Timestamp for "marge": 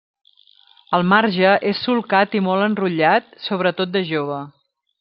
1.09-1.51